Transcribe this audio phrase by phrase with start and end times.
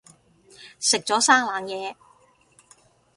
[0.79, 1.95] 食咗生冷嘢